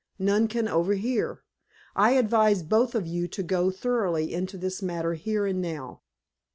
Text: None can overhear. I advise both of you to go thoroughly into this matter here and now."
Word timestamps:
None 0.17 0.47
can 0.47 0.67
overhear. 0.67 1.43
I 1.95 2.13
advise 2.13 2.63
both 2.63 2.95
of 2.95 3.05
you 3.05 3.27
to 3.27 3.43
go 3.43 3.69
thoroughly 3.69 4.33
into 4.33 4.57
this 4.57 4.81
matter 4.81 5.13
here 5.13 5.45
and 5.45 5.61
now." 5.61 6.01